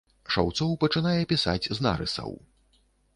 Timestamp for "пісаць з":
1.33-1.85